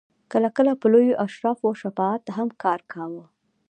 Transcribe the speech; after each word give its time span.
کله 0.31 0.49
کله 0.57 0.73
به 0.81 0.87
د 0.89 0.91
لویو 0.93 1.19
اشرافو 1.25 1.67
شفاعت 1.81 2.23
هم 2.37 2.47
کار 2.63 2.79
کاوه. 2.91 3.25